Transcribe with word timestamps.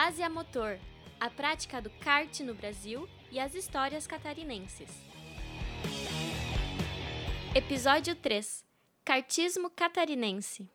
Base 0.00 0.22
a 0.22 0.30
motor, 0.30 0.78
a 1.18 1.28
prática 1.28 1.82
do 1.82 1.90
kart 1.90 2.38
no 2.44 2.54
Brasil 2.54 3.08
e 3.32 3.40
as 3.40 3.52
histórias 3.56 4.06
catarinenses. 4.06 4.88
Episódio 7.52 8.14
3 8.14 8.64
Kartismo 9.04 9.68
catarinense 9.68 10.70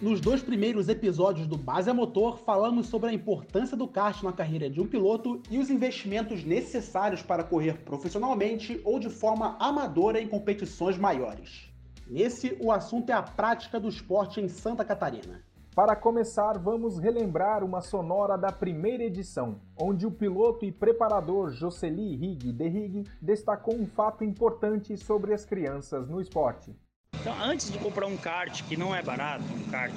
Nos 0.00 0.20
dois 0.20 0.40
primeiros 0.40 0.88
episódios 0.88 1.48
do 1.48 1.58
Base 1.58 1.90
a 1.90 1.94
Motor, 1.94 2.38
falamos 2.38 2.86
sobre 2.86 3.10
a 3.10 3.12
importância 3.12 3.76
do 3.76 3.88
kart 3.88 4.22
na 4.22 4.32
carreira 4.32 4.70
de 4.70 4.80
um 4.80 4.86
piloto 4.86 5.42
e 5.50 5.58
os 5.58 5.70
investimentos 5.70 6.44
necessários 6.44 7.20
para 7.20 7.42
correr 7.42 7.78
profissionalmente 7.78 8.80
ou 8.84 9.00
de 9.00 9.10
forma 9.10 9.56
amadora 9.58 10.20
em 10.20 10.28
competições 10.28 10.96
maiores. 10.96 11.71
Nesse, 12.06 12.56
o 12.60 12.70
assunto 12.70 13.10
é 13.10 13.12
a 13.12 13.22
prática 13.22 13.80
do 13.80 13.88
esporte 13.88 14.40
em 14.40 14.48
Santa 14.48 14.84
Catarina. 14.84 15.42
Para 15.74 15.96
começar, 15.96 16.58
vamos 16.58 16.98
relembrar 16.98 17.64
uma 17.64 17.80
sonora 17.80 18.36
da 18.36 18.52
primeira 18.52 19.04
edição, 19.04 19.58
onde 19.74 20.06
o 20.06 20.10
piloto 20.10 20.66
e 20.66 20.70
preparador 20.70 21.50
Jocely 21.50 22.14
Rig 22.14 22.52
de 22.52 22.68
Rig 22.68 23.04
destacou 23.22 23.74
um 23.74 23.86
fato 23.86 24.22
importante 24.22 24.94
sobre 24.98 25.32
as 25.32 25.46
crianças 25.46 26.10
no 26.10 26.20
esporte. 26.20 26.76
Então, 27.18 27.34
antes 27.42 27.72
de 27.72 27.78
comprar 27.78 28.06
um 28.06 28.18
kart, 28.18 28.62
que 28.64 28.76
não 28.76 28.94
é 28.94 29.00
barato, 29.00 29.44
um 29.44 29.70
kart 29.70 29.94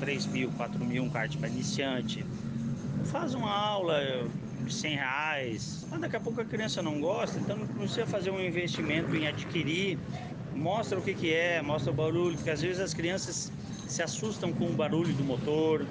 3 0.00 0.26
mil, 0.26 0.50
4 0.52 0.82
mil, 0.82 1.02
um 1.02 1.10
kart 1.10 1.36
para 1.36 1.48
iniciante, 1.48 2.24
faz 3.04 3.34
uma 3.34 3.54
aula 3.54 4.00
de 4.64 4.72
100 4.72 4.94
reais. 4.94 5.86
Mas 5.90 6.00
daqui 6.00 6.16
a 6.16 6.20
pouco 6.20 6.40
a 6.40 6.44
criança 6.44 6.80
não 6.82 7.00
gosta, 7.00 7.38
então 7.38 7.56
não 7.56 7.66
precisa 7.66 8.06
fazer 8.06 8.30
um 8.30 8.40
investimento 8.40 9.14
em 9.14 9.26
adquirir. 9.26 9.98
Mostra 10.54 10.98
o 10.98 11.02
que, 11.02 11.14
que 11.14 11.32
é, 11.32 11.60
mostra 11.62 11.90
o 11.90 11.94
barulho, 11.94 12.36
porque 12.36 12.50
às 12.50 12.62
vezes 12.62 12.80
as 12.80 12.94
crianças 12.94 13.52
se 13.88 14.02
assustam 14.02 14.52
com 14.52 14.66
o 14.66 14.72
barulho 14.72 15.12
do 15.14 15.24
motor, 15.24 15.86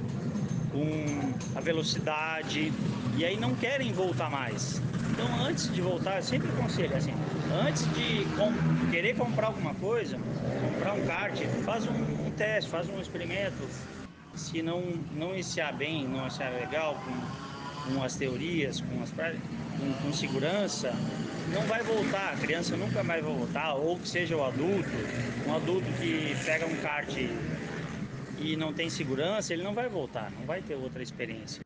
com 0.71 1.57
a 1.57 1.61
velocidade, 1.61 2.71
e 3.17 3.25
aí 3.25 3.37
não 3.37 3.53
querem 3.55 3.91
voltar 3.91 4.29
mais. 4.29 4.81
Então, 5.11 5.27
antes 5.45 5.71
de 5.71 5.81
voltar, 5.81 6.17
eu 6.17 6.23
sempre 6.23 6.49
aconselho 6.49 6.95
assim: 6.95 7.13
antes 7.65 7.83
de 7.93 8.25
com, 8.35 8.51
querer 8.89 9.15
comprar 9.15 9.47
alguma 9.47 9.73
coisa, 9.75 10.17
comprar 10.73 10.93
um 10.93 11.05
kart, 11.05 11.37
faz 11.65 11.85
um, 11.85 11.91
um, 11.91 12.31
teste, 12.31 12.69
faz 12.69 12.89
um 12.89 12.99
experimento. 12.99 13.67
Se 14.35 14.61
não, 14.61 14.81
não 15.13 15.33
iniciar 15.33 15.73
bem, 15.73 16.07
não 16.07 16.23
achar 16.23 16.51
legal, 16.53 16.95
com, 17.05 17.93
com 17.93 18.03
as 18.03 18.15
teorias, 18.15 18.79
com, 18.79 19.03
as, 19.03 19.11
com, 19.11 19.93
com 20.01 20.13
segurança, 20.13 20.93
não 21.51 21.61
vai 21.63 21.83
voltar. 21.83 22.33
A 22.33 22.37
criança 22.37 22.77
nunca 22.77 23.03
mais 23.03 23.23
vai 23.23 23.33
voltar, 23.33 23.75
ou 23.75 23.97
que 23.97 24.07
seja 24.07 24.35
o 24.35 24.43
adulto, 24.43 24.89
um 25.47 25.53
adulto 25.53 25.87
que 25.99 26.33
pega 26.45 26.65
um 26.65 26.75
kart 26.77 27.09
e 28.39 28.55
não 28.55 28.73
tem 28.73 28.89
segurança, 28.89 29.53
ele 29.53 29.63
não 29.63 29.73
vai 29.73 29.87
voltar, 29.87 30.31
não 30.31 30.45
vai 30.45 30.61
ter 30.61 30.75
outra 30.75 31.03
experiência. 31.03 31.61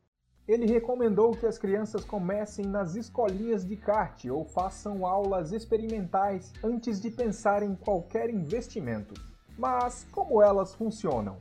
Ele 0.47 0.67
recomendou 0.67 1.36
que 1.36 1.45
as 1.45 1.58
crianças 1.58 2.03
comecem 2.03 2.66
nas 2.66 2.95
escolinhas 2.95 3.66
de 3.66 3.75
kart 3.75 4.25
ou 4.25 4.45
façam 4.45 5.05
aulas 5.05 5.52
experimentais 5.52 6.53
antes 6.64 7.02
de 7.02 7.09
pensar 7.09 7.64
em 7.64 7.73
qualquer 7.75 8.30
investimento. 8.30 9.14
Mas 9.58 10.05
como 10.11 10.44
elas 10.44 10.75
funcionam? 10.75 11.38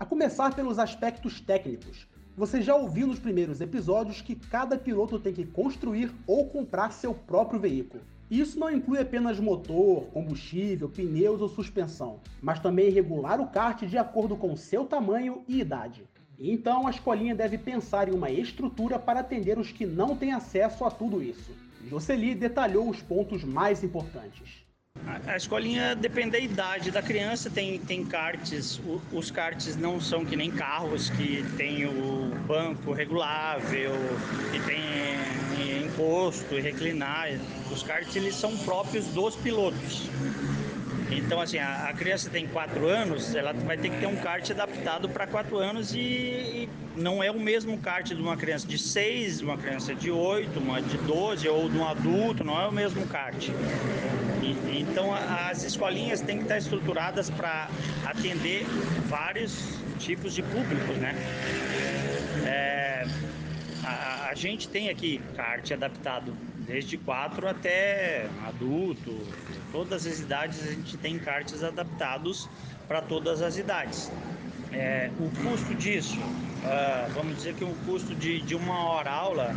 A 0.00 0.04
começar 0.04 0.54
pelos 0.56 0.78
aspectos 0.78 1.40
técnicos. 1.40 2.08
Você 2.36 2.60
já 2.60 2.74
ouviu 2.74 3.06
nos 3.06 3.20
primeiros 3.20 3.60
episódios 3.60 4.20
que 4.20 4.34
cada 4.34 4.76
piloto 4.76 5.20
tem 5.20 5.32
que 5.32 5.46
construir 5.46 6.10
ou 6.26 6.48
comprar 6.48 6.90
seu 6.90 7.14
próprio 7.14 7.60
veículo. 7.60 8.02
Isso 8.28 8.58
não 8.58 8.68
inclui 8.68 8.98
apenas 8.98 9.38
motor, 9.38 10.06
combustível, 10.06 10.88
pneus 10.88 11.40
ou 11.40 11.48
suspensão, 11.48 12.18
mas 12.42 12.58
também 12.58 12.90
regular 12.90 13.40
o 13.40 13.46
kart 13.46 13.84
de 13.84 13.96
acordo 13.96 14.36
com 14.36 14.56
seu 14.56 14.84
tamanho 14.84 15.44
e 15.46 15.60
idade. 15.60 16.02
Então 16.36 16.88
a 16.88 16.90
escolinha 16.90 17.36
deve 17.36 17.56
pensar 17.56 18.08
em 18.08 18.12
uma 18.12 18.30
estrutura 18.30 18.98
para 18.98 19.20
atender 19.20 19.56
os 19.56 19.70
que 19.70 19.86
não 19.86 20.16
têm 20.16 20.32
acesso 20.32 20.84
a 20.84 20.90
tudo 20.90 21.22
isso. 21.22 21.52
Jocely 21.88 22.34
detalhou 22.34 22.90
os 22.90 23.00
pontos 23.00 23.44
mais 23.44 23.84
importantes. 23.84 24.64
A 25.26 25.36
escolinha 25.36 25.94
depende 25.94 26.30
da 26.30 26.38
idade 26.38 26.90
da 26.90 27.02
criança, 27.02 27.50
tem, 27.50 27.78
tem 27.78 28.04
karts, 28.04 28.80
os 29.12 29.30
karts 29.30 29.76
não 29.76 30.00
são 30.00 30.24
que 30.24 30.36
nem 30.36 30.50
carros 30.50 31.10
que 31.10 31.44
tem 31.56 31.84
o 31.86 32.30
banco 32.46 32.92
regulável, 32.92 33.92
que 34.52 34.60
tem 34.60 35.84
encosto 35.84 36.54
e 36.54 36.60
reclinar. 36.60 37.28
Os 37.70 37.82
karts 37.82 38.14
eles 38.16 38.34
são 38.34 38.56
próprios 38.58 39.06
dos 39.08 39.34
pilotos. 39.34 40.08
Então, 41.10 41.40
assim, 41.40 41.58
a, 41.58 41.88
a, 41.88 41.92
criança 41.92 42.30
tem 42.30 42.46
4 42.46 42.86
anos, 42.86 43.34
ela 43.34 43.52
vai 43.52 43.76
ter 43.76 43.90
que 43.90 43.98
ter 43.98 44.06
um 44.06 44.16
kart 44.16 44.48
adaptado 44.50 45.08
para 45.08 45.26
4 45.26 45.56
anos 45.58 45.94
e, 45.94 45.98
e, 45.98 46.68
não 46.96 47.22
é 47.22 47.30
o 47.30 47.38
mesmo 47.38 47.78
kart 47.78 48.06
de 48.06 48.14
uma 48.14 48.36
criança 48.36 48.66
de 48.66 48.78
6, 48.78 49.42
uma 49.42 49.58
criança 49.58 49.94
de 49.94 50.10
8, 50.10 50.58
uma 50.58 50.80
de 50.80 50.96
12 50.98 51.48
ou 51.48 51.68
de 51.68 51.76
um 51.76 51.86
adulto, 51.86 52.42
não 52.42 52.60
é 52.60 52.66
o 52.66 52.72
mesmo 52.72 53.06
kart. 53.06 53.48
E, 54.42 54.78
então, 54.80 55.12
a, 55.12 55.50
as 55.50 55.62
escolinhas 55.62 56.20
têm 56.20 56.38
que 56.38 56.44
estar 56.44 56.58
estruturadas 56.58 57.28
para 57.30 57.68
atender 58.06 58.64
vários 59.06 59.78
tipos 59.98 60.34
de 60.34 60.42
públicos, 60.42 60.96
né? 60.96 61.14
É, 62.46 63.06
a, 63.84 64.28
a 64.30 64.34
gente 64.34 64.68
tem 64.68 64.88
aqui 64.88 65.20
kart 65.36 65.70
adaptado 65.70 66.34
desde 66.66 66.96
4 66.96 67.48
até 67.48 68.26
adulto, 68.46 69.16
todas 69.72 70.06
as 70.06 70.20
idades 70.20 70.62
a 70.62 70.70
gente 70.70 70.96
tem 70.96 71.18
karts 71.18 71.62
adaptados 71.62 72.48
para 72.88 73.00
todas 73.02 73.42
as 73.42 73.56
idades. 73.56 74.10
É, 74.72 75.10
o 75.20 75.30
custo 75.42 75.74
disso, 75.74 76.18
uh, 76.18 77.12
vamos 77.14 77.36
dizer 77.36 77.54
que 77.54 77.64
o 77.64 77.74
custo 77.86 78.14
de, 78.14 78.40
de 78.40 78.54
uma 78.54 78.88
hora 78.88 79.10
aula 79.10 79.54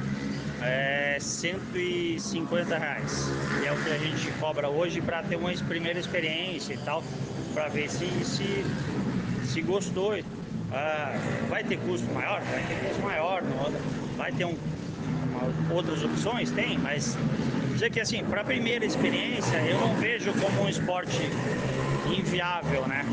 é 0.61 1.17
150 1.19 2.77
reais. 2.77 3.27
E 3.63 3.65
é 3.65 3.71
o 3.71 3.83
que 3.83 3.89
a 3.89 3.97
gente 3.97 4.31
cobra 4.39 4.69
hoje 4.69 5.01
para 5.01 5.23
ter 5.23 5.35
uma 5.35 5.51
primeira 5.67 5.99
experiência 5.99 6.73
e 6.73 6.77
tal, 6.77 7.03
para 7.53 7.67
ver 7.67 7.89
se, 7.89 8.05
se, 8.23 8.63
se 9.45 9.61
gostou. 9.61 10.13
Uh, 10.13 11.49
vai 11.49 11.63
ter 11.63 11.77
custo 11.79 12.11
maior? 12.13 12.41
Vai 12.41 12.63
ter 12.67 12.87
custo 12.87 13.01
maior, 13.01 13.41
vai 14.17 14.31
ter 14.33 14.45
um 14.45 14.55
outras 15.73 16.03
opções? 16.03 16.51
Tem, 16.51 16.77
mas 16.77 17.15
dizer 17.73 17.89
que 17.91 17.99
assim, 17.99 18.23
para 18.23 18.41
a 18.41 18.43
primeira 18.43 18.85
experiência, 18.85 19.57
eu 19.69 19.79
não 19.79 19.95
vejo 19.95 20.31
como 20.33 20.63
um 20.63 20.69
esporte 20.69 21.19
inviável, 22.17 22.87
né? 22.87 23.03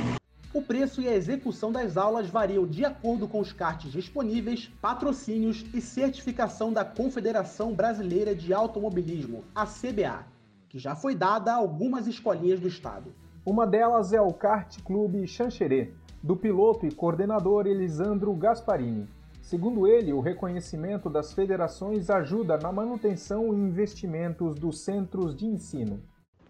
O 0.54 0.62
preço 0.62 1.02
e 1.02 1.08
a 1.08 1.14
execução 1.14 1.72
das 1.72 1.96
aulas 1.96 2.28
variam 2.28 2.64
de 2.64 2.84
acordo 2.84 3.26
com 3.26 3.40
os 3.40 3.52
karts 3.52 3.90
disponíveis, 3.90 4.70
patrocínios 4.80 5.64
e 5.74 5.80
certificação 5.80 6.72
da 6.72 6.84
Confederação 6.84 7.74
Brasileira 7.74 8.34
de 8.34 8.54
Automobilismo, 8.54 9.42
a 9.52 9.66
CBA, 9.66 10.24
que 10.68 10.78
já 10.78 10.94
foi 10.94 11.14
dada 11.14 11.52
a 11.52 11.56
algumas 11.56 12.06
escolinhas 12.06 12.60
do 12.60 12.68
estado. 12.68 13.12
Uma 13.44 13.66
delas 13.66 14.12
é 14.12 14.20
o 14.20 14.32
Kart 14.32 14.80
Clube 14.82 15.26
Xanxerê, 15.26 15.92
do 16.22 16.36
piloto 16.36 16.86
e 16.86 16.94
coordenador 16.94 17.66
Elisandro 17.66 18.32
Gasparini. 18.32 19.08
Segundo 19.44 19.86
ele, 19.86 20.10
o 20.10 20.20
reconhecimento 20.20 21.10
das 21.10 21.34
federações 21.34 22.08
ajuda 22.08 22.56
na 22.56 22.72
manutenção 22.72 23.52
e 23.52 23.56
investimentos 23.58 24.54
dos 24.54 24.78
centros 24.78 25.36
de 25.36 25.44
ensino. 25.44 26.00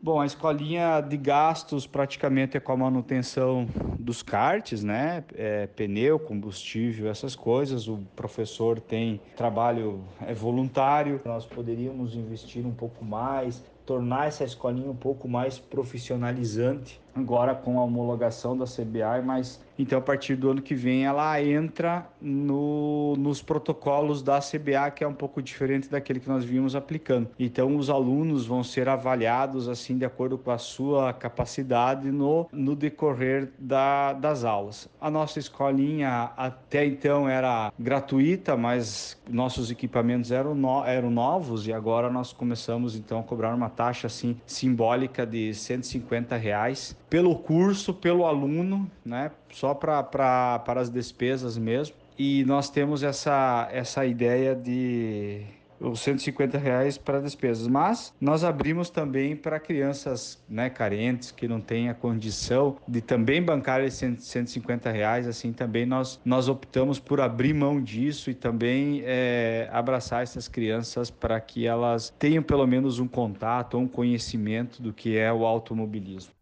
Bom, 0.00 0.21
a 0.21 0.27
escolinha 0.27 1.00
de 1.00 1.16
gastos 1.16 1.88
praticamente 1.88 2.56
é 2.56 2.60
com 2.60 2.71
a 2.71 2.77
manutenção 2.77 3.66
dos 3.99 4.22
karts, 4.22 4.84
né? 4.84 5.25
É, 5.34 5.66
pneu, 5.66 6.21
combustível, 6.21 7.10
essas 7.10 7.34
coisas. 7.34 7.88
O 7.88 7.99
professor 8.15 8.78
tem 8.78 9.21
trabalho 9.34 10.05
é 10.25 10.32
voluntário. 10.32 11.20
Nós 11.25 11.44
poderíamos 11.44 12.14
investir 12.14 12.64
um 12.64 12.75
pouco 12.75 13.05
mais, 13.05 13.64
tornar 13.85 14.29
essa 14.29 14.44
escolinha 14.44 14.88
um 14.88 14.96
pouco 14.96 15.26
mais 15.26 15.58
profissionalizante 15.58 17.02
agora 17.14 17.55
com 17.55 17.78
a 17.78 17.84
homologação 17.84 18.56
da 18.56 18.64
CBA, 18.64 19.22
mas 19.25 19.62
então 19.78 19.99
a 19.99 20.02
partir 20.02 20.37
do 20.37 20.50
ano 20.50 20.62
que 20.62 20.75
vem 20.75 21.05
ela 21.05 21.40
entra 21.43 22.06
no, 22.20 23.14
nos 23.16 23.43
protocolos 23.43 24.22
da 24.22 24.38
CBA, 24.38 24.90
que 24.94 25.02
é 25.02 25.08
um 25.08 25.14
pouco 25.14 25.43
diferente 25.43 25.88
daquele 25.88 26.20
que 26.20 26.28
nós 26.28 26.44
vimos 26.44 26.76
aplicando. 26.76 27.28
Então 27.38 27.76
os 27.76 27.90
alunos 27.90 28.46
vão 28.46 28.62
ser 28.62 28.88
avaliados 28.88 29.69
assim 29.69 29.99
de 29.99 30.05
acordo 30.05 30.38
com 30.38 30.50
a 30.50 30.58
sua 30.58 31.12
capacidade 31.12 32.11
no, 32.11 32.49
no 32.52 32.76
decorrer 32.76 33.50
da, 33.58 34.12
das 34.12 34.44
aulas. 34.44 34.88
A 35.00 35.10
nossa 35.10 35.38
escolinha 35.38 36.31
até 36.37 36.84
então 36.84 37.28
era 37.28 37.72
gratuita, 37.78 38.56
mas 38.56 39.20
nossos 39.28 39.70
equipamentos 39.70 40.31
eram, 40.31 40.55
no, 40.55 40.84
eram 40.84 41.10
novos 41.10 41.67
e 41.67 41.72
agora 41.72 42.10
nós 42.10 42.32
começamos 42.32 42.96
então 42.96 43.19
a 43.19 43.22
cobrar 43.22 43.55
uma 43.55 43.69
taxa 43.69 44.06
assim 44.06 44.37
simbólica 44.46 45.26
de 45.26 45.52
150 45.52 46.37
reais 46.37 46.96
pelo 47.09 47.37
curso, 47.37 47.95
pelo 47.95 48.27
aluno, 48.27 48.91
né? 49.05 49.31
Só 49.51 49.75
para 49.75 50.62
as 50.67 50.91
despesas 50.91 51.56
mesmo. 51.56 51.97
E 52.19 52.45
nós 52.45 52.71
temos 52.71 53.03
essa, 53.03 53.69
essa 53.73 54.06
ideia 54.06 54.55
de 54.55 55.45
os 55.81 56.01
150 56.01 56.59
reais 56.59 56.97
para 56.97 57.21
despesas. 57.21 57.67
Mas 57.67 58.12
nós 58.21 58.45
abrimos 58.45 58.91
também 58.91 59.37
para 59.37 59.61
crianças 59.61 60.43
né, 60.49 60.71
carentes 60.71 61.31
que 61.31 61.47
não 61.47 61.61
têm 61.61 61.89
a 61.89 61.95
condição 61.95 62.77
de 62.87 63.01
também 63.01 63.43
bancar 63.43 63.83
esses 63.83 64.25
150 64.25 64.91
reais. 64.91 65.27
Assim 65.27 65.53
também 65.53 65.87
nós, 65.87 66.21
nós 66.25 66.49
optamos 66.49 66.99
por 66.99 67.21
abrir 67.21 67.55
mão 67.55 67.81
disso 67.81 68.31
e 68.31 68.35
também 68.35 69.03
é, 69.05 69.69
abraçar 69.73 70.23
essas 70.23 70.49
crianças 70.49 71.11
para 71.11 71.41
que 71.41 71.67
elas 71.67 72.15
tenham 72.19 72.43
pelo 72.43 72.67
menos 72.67 72.99
um 72.99 73.09
contato, 73.09 73.77
um 73.77 73.89
conhecimento 73.89 74.83
do 74.83 74.93
que 74.93 75.17
é 75.17 75.33
o 75.33 75.45
automobilismo. 75.45 76.33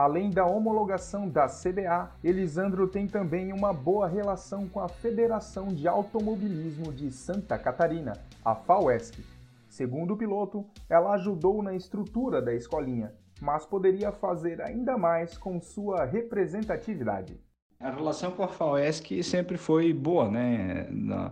Além 0.00 0.30
da 0.30 0.46
homologação 0.46 1.28
da 1.28 1.46
CBA, 1.46 2.10
Elisandro 2.24 2.88
tem 2.88 3.06
também 3.06 3.52
uma 3.52 3.70
boa 3.70 4.08
relação 4.08 4.66
com 4.66 4.80
a 4.80 4.88
Federação 4.88 5.68
de 5.68 5.86
Automobilismo 5.86 6.90
de 6.90 7.10
Santa 7.10 7.58
Catarina, 7.58 8.14
a 8.42 8.54
FAUESC. 8.54 9.22
Segundo 9.68 10.14
o 10.14 10.16
piloto, 10.16 10.64
ela 10.88 11.12
ajudou 11.12 11.62
na 11.62 11.74
estrutura 11.74 12.40
da 12.40 12.54
escolinha, 12.54 13.12
mas 13.42 13.66
poderia 13.66 14.10
fazer 14.10 14.62
ainda 14.62 14.96
mais 14.96 15.36
com 15.36 15.60
sua 15.60 16.06
representatividade. 16.06 17.38
A 17.78 17.90
relação 17.90 18.30
com 18.30 18.42
a 18.42 18.48
FAUESC 18.48 19.22
sempre 19.22 19.58
foi 19.58 19.92
boa, 19.92 20.30
né? 20.30 20.86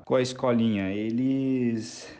Com 0.04 0.14
a 0.14 0.20
escolinha. 0.20 0.90
Eles. 0.90 2.14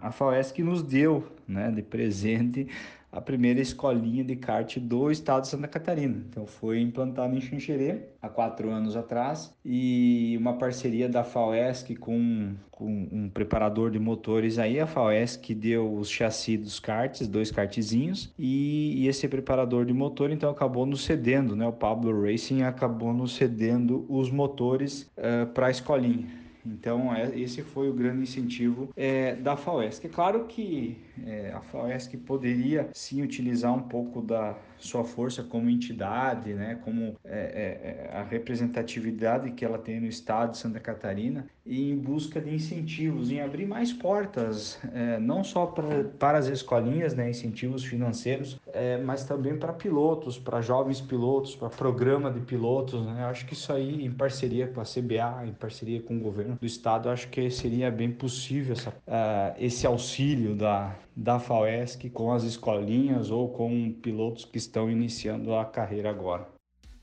A 0.00 0.12
FAUESC 0.12 0.62
nos 0.62 0.80
deu 0.80 1.24
né, 1.46 1.72
de 1.72 1.82
presente 1.82 2.68
a 3.10 3.20
primeira 3.20 3.60
escolinha 3.60 4.22
de 4.22 4.36
kart 4.36 4.78
do 4.78 5.10
estado 5.10 5.42
de 5.42 5.48
Santa 5.48 5.66
Catarina. 5.66 6.22
Então 6.28 6.46
foi 6.46 6.80
implantado 6.80 7.34
em 7.34 7.40
Xanxerê 7.40 8.02
há 8.20 8.28
quatro 8.28 8.70
anos 8.70 8.96
atrás 8.96 9.54
e 9.64 10.36
uma 10.38 10.54
parceria 10.54 11.08
da 11.08 11.24
FAUESC 11.24 11.96
com, 11.96 12.54
com 12.70 13.08
um 13.10 13.30
preparador 13.30 13.90
de 13.90 13.98
motores 13.98 14.58
aí, 14.58 14.78
a 14.78 14.86
FAUESC 14.86 15.54
deu 15.54 15.94
os 15.94 16.10
chassis 16.10 16.58
dos 16.58 16.78
karts, 16.78 17.26
dois 17.26 17.50
kartzinhos 17.50 18.32
e, 18.38 19.02
e, 19.02 19.08
esse 19.08 19.26
preparador 19.26 19.84
de 19.84 19.92
motor 19.92 20.30
então 20.30 20.50
acabou 20.50 20.84
nos 20.84 21.04
cedendo, 21.04 21.56
né? 21.56 21.66
O 21.66 21.72
Pablo 21.72 22.24
Racing 22.24 22.62
acabou 22.62 23.12
nos 23.12 23.34
cedendo 23.34 24.04
os 24.08 24.30
motores 24.30 25.10
uh, 25.16 25.46
para 25.52 25.68
a 25.68 25.70
escolinha. 25.70 26.47
Então, 26.64 27.14
é, 27.14 27.38
esse 27.38 27.62
foi 27.62 27.88
o 27.88 27.92
grande 27.92 28.22
incentivo 28.22 28.90
é, 28.96 29.34
da 29.36 29.56
FAUESC. 29.56 30.06
É 30.06 30.08
claro 30.08 30.44
que 30.46 30.98
é, 31.24 31.52
a 31.52 31.60
FAUESC 31.60 32.16
poderia 32.18 32.88
sim 32.92 33.22
utilizar 33.22 33.74
um 33.74 33.82
pouco 33.82 34.20
da 34.20 34.56
sua 34.78 35.04
força 35.04 35.42
como 35.42 35.68
entidade, 35.68 36.54
né, 36.54 36.78
como 36.84 37.16
é, 37.24 37.38
é, 37.38 38.10
é, 38.12 38.16
a 38.16 38.22
representatividade 38.22 39.50
que 39.52 39.64
ela 39.64 39.78
tem 39.78 40.00
no 40.00 40.06
estado 40.06 40.52
de 40.52 40.58
Santa 40.58 40.80
Catarina, 40.80 41.46
e 41.68 41.90
em 41.90 41.98
busca 41.98 42.40
de 42.40 42.54
incentivos, 42.54 43.30
em 43.30 43.42
abrir 43.42 43.66
mais 43.66 43.92
portas, 43.92 44.78
é, 44.94 45.18
não 45.18 45.44
só 45.44 45.66
pra, 45.66 46.04
para 46.18 46.38
as 46.38 46.46
escolinhas, 46.46 47.14
né, 47.14 47.28
incentivos 47.28 47.84
financeiros, 47.84 48.58
é, 48.72 48.96
mas 48.96 49.24
também 49.24 49.56
para 49.58 49.74
pilotos, 49.74 50.38
para 50.38 50.62
jovens 50.62 50.98
pilotos, 51.00 51.54
para 51.54 51.68
programa 51.68 52.30
de 52.30 52.40
pilotos. 52.40 53.04
Né? 53.04 53.22
Acho 53.24 53.44
que 53.44 53.52
isso 53.52 53.70
aí, 53.70 54.02
em 54.02 54.10
parceria 54.10 54.66
com 54.66 54.80
a 54.80 54.84
CBA, 54.84 55.46
em 55.46 55.52
parceria 55.52 56.00
com 56.00 56.16
o 56.16 56.20
governo 56.20 56.56
do 56.58 56.64
estado, 56.64 57.10
acho 57.10 57.28
que 57.28 57.50
seria 57.50 57.90
bem 57.90 58.10
possível 58.10 58.72
essa, 58.72 58.88
uh, 58.90 59.54
esse 59.58 59.86
auxílio 59.86 60.54
da, 60.54 60.96
da 61.20 61.40
FAUESC 61.40 62.10
com 62.10 62.32
as 62.32 62.44
escolinhas 62.44 63.28
ou 63.28 63.48
com 63.48 63.92
pilotos 63.92 64.44
que 64.44 64.56
estão 64.56 64.88
iniciando 64.88 65.52
a 65.52 65.64
carreira 65.64 66.08
agora. 66.08 66.46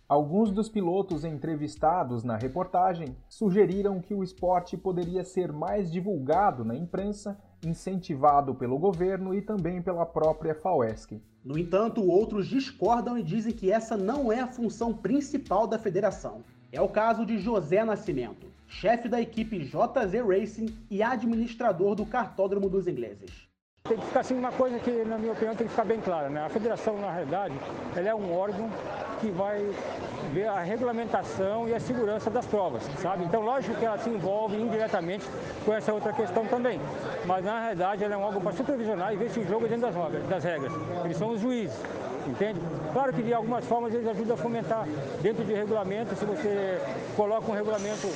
Alguns 0.07 0.51
dos 0.51 0.69
pilotos 0.69 1.25
entrevistados 1.25 2.23
na 2.23 2.37
reportagem 2.37 3.13
sugeriram 3.27 3.99
que 3.99 4.13
o 4.13 4.23
esporte 4.23 4.77
poderia 4.77 5.25
ser 5.25 5.51
mais 5.51 5.91
divulgado 5.91 6.63
na 6.63 6.73
imprensa, 6.73 7.37
incentivado 7.61 8.55
pelo 8.55 8.79
governo 8.79 9.33
e 9.33 9.41
também 9.41 9.81
pela 9.81 10.05
própria 10.05 10.55
FAUESC. 10.55 11.21
No 11.43 11.59
entanto, 11.59 12.01
outros 12.09 12.47
discordam 12.47 13.17
e 13.17 13.23
dizem 13.23 13.51
que 13.51 13.69
essa 13.69 13.97
não 13.97 14.31
é 14.31 14.39
a 14.39 14.47
função 14.47 14.93
principal 14.93 15.67
da 15.67 15.77
federação. 15.77 16.41
É 16.71 16.79
o 16.79 16.87
caso 16.87 17.25
de 17.25 17.37
José 17.37 17.83
Nascimento, 17.83 18.47
chefe 18.65 19.09
da 19.09 19.19
equipe 19.19 19.59
JZ 19.59 20.25
Racing 20.25 20.73
e 20.89 21.03
administrador 21.03 21.95
do 21.95 22.05
cartódromo 22.05 22.69
dos 22.69 22.87
ingleses. 22.87 23.44
Tem 23.87 23.97
que 23.97 24.05
ficar 24.07 24.21
assim 24.21 24.33
uma 24.33 24.51
coisa 24.51 24.79
que, 24.79 24.89
na 25.05 25.15
minha 25.15 25.31
opinião, 25.31 25.55
tem 25.55 25.67
que 25.67 25.71
ficar 25.71 25.85
bem 25.85 25.99
clara, 25.99 26.27
né? 26.27 26.43
A 26.43 26.49
federação, 26.49 26.97
na 26.97 27.11
realidade, 27.11 27.53
ela 27.95 28.09
é 28.09 28.15
um 28.15 28.35
órgão 28.35 28.67
que 29.21 29.29
vai 29.29 29.63
ver 30.33 30.47
a 30.47 30.59
regulamentação 30.61 31.69
e 31.69 31.73
a 31.75 31.79
segurança 31.79 32.31
das 32.31 32.47
provas, 32.47 32.81
sabe? 32.99 33.25
Então, 33.25 33.43
lógico 33.43 33.75
que 33.75 33.85
ela 33.85 33.99
se 33.99 34.09
envolve 34.09 34.59
indiretamente 34.59 35.23
com 35.63 35.71
essa 35.71 35.93
outra 35.93 36.11
questão 36.13 36.47
também. 36.47 36.81
Mas, 37.27 37.45
na 37.45 37.59
realidade, 37.59 38.03
ela 38.03 38.15
é 38.15 38.17
um 38.17 38.23
órgão 38.23 38.41
para 38.41 38.53
supervisionar 38.53 39.13
e 39.13 39.17
ver 39.17 39.29
se 39.29 39.39
o 39.39 39.47
jogo 39.47 39.67
é 39.67 39.69
dentro 39.69 39.87
das 40.27 40.43
regras. 40.43 40.73
Eles 41.03 41.17
são 41.17 41.29
os 41.29 41.39
juízes, 41.39 41.79
entende? 42.25 42.59
Claro 42.91 43.13
que, 43.13 43.21
de 43.21 43.35
algumas 43.35 43.63
formas, 43.65 43.93
eles 43.93 44.07
ajudam 44.07 44.33
a 44.33 44.37
fomentar 44.37 44.87
dentro 45.21 45.45
de 45.45 45.53
regulamento, 45.53 46.15
se 46.15 46.25
você 46.25 46.81
coloca 47.15 47.51
um 47.51 47.53
regulamento 47.53 48.07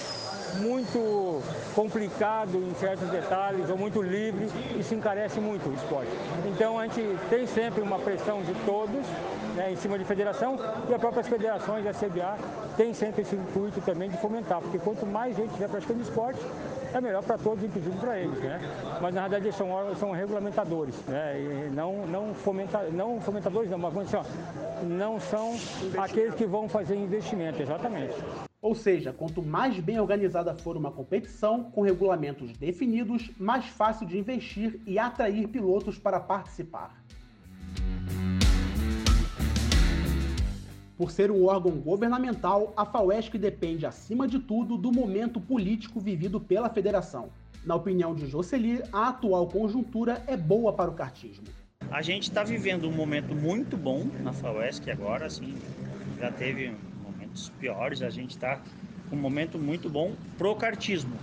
muito 0.58 1.42
complicado 1.76 2.58
em 2.58 2.74
certos 2.76 3.10
detalhes 3.10 3.70
ou 3.70 3.78
muito 3.78 4.02
livre, 4.02 4.48
isso 4.78 4.94
encarece 4.94 5.40
muito 5.40 5.70
o 5.70 5.74
esporte. 5.74 6.12
Então 6.46 6.80
a 6.80 6.88
gente 6.88 7.18
tem 7.30 7.46
sempre 7.46 7.82
uma 7.82 8.00
pressão 8.00 8.42
de 8.42 8.54
todos 8.66 9.06
né, 9.56 9.72
em 9.72 9.76
cima 9.76 9.98
de 9.98 10.06
federação 10.06 10.58
e 10.88 10.94
as 10.94 11.00
próprias 11.00 11.28
federações, 11.28 11.86
a 11.86 11.94
CBA, 11.94 12.38
tem 12.78 12.94
sempre 12.94 13.22
esse 13.22 13.36
intuito 13.36 13.82
também 13.82 14.10
de 14.10 14.18
fomentar, 14.18 14.62
porque 14.62 14.80
quanto 14.80 15.06
mais 15.06 15.36
gente 15.36 15.48
estiver 15.50 15.70
praticando 15.70 16.02
esporte, 16.02 16.40
é 16.94 17.02
melhor 17.02 17.24
para 17.24 17.38
todos, 17.38 17.64
inclusive 17.64 17.98
para 17.98 18.20
eles, 18.20 18.40
né? 18.40 18.60
Mas 19.02 19.14
na 19.14 19.22
verdade 19.22 19.46
eles 19.46 19.56
são, 19.56 19.70
são 19.96 20.12
regulamentadores, 20.12 20.96
né? 21.08 21.40
E 21.40 21.70
não, 21.74 22.08
não, 22.08 22.34
fomenta, 22.34 22.84
não 22.92 23.20
fomentadores, 23.22 23.70
não, 23.70 23.78
mas 23.78 23.96
assim, 23.98 24.18
ó, 24.18 24.84
não 24.84 25.20
são 25.20 25.56
aqueles 25.98 26.34
que 26.36 26.46
vão 26.46 26.68
fazer 26.68 26.96
investimento, 26.96 27.62
exatamente. 27.62 28.16
Ou 28.62 28.76
seja, 28.76 29.14
quanto 29.14 29.42
mais 29.42 29.80
bem 29.80 30.02
organizada 30.02 30.54
for 30.54 30.76
uma 30.76 30.92
competição, 30.92 31.64
com 31.64 31.82
regulamentos 31.82 32.52
definidos, 32.58 33.32
mais 33.40 33.66
fácil 33.66 34.06
de 34.06 34.18
investir 34.18 34.82
e 34.86 35.00
atrair 35.00 35.48
pilotos 35.48 35.98
para 35.98 36.20
participar. 36.20 37.02
Por 40.98 41.10
ser 41.10 41.32
um 41.32 41.46
órgão 41.46 41.72
governamental, 41.72 42.74
a 42.76 42.86
FAUESC 42.86 43.38
depende, 43.38 43.86
acima 43.86 44.28
de 44.28 44.40
tudo, 44.40 44.78
do 44.78 44.92
momento 44.92 45.40
político 45.40 46.02
vivido 46.02 46.42
pela 46.42 46.70
federação. 46.70 47.30
Na 47.64 47.76
opinião 47.76 48.14
de 48.14 48.28
Jocely, 48.28 48.84
a 48.92 49.08
atual 49.08 49.48
conjuntura 49.48 50.22
é 50.28 50.36
boa 50.36 50.74
para 50.74 50.92
o 50.92 50.94
kartismo. 50.94 51.46
A 51.90 52.02
gente 52.02 52.24
está 52.24 52.44
vivendo 52.44 52.90
um 52.90 52.92
momento 52.92 53.34
muito 53.34 53.78
bom 53.78 54.06
na 54.22 54.34
FAUESC 54.34 54.92
agora, 54.92 55.28
assim, 55.28 55.56
já 56.20 56.30
teve 56.30 56.76
momentos 57.30 57.52
piores, 57.60 58.02
a 58.02 58.10
gente 58.10 58.32
está 58.32 58.60
com 59.10 59.16
um 59.16 59.20
momento 59.20 59.58
muito 59.58 59.90
bom 59.90 60.14
pro 60.38 60.56
kartismo, 60.56 61.16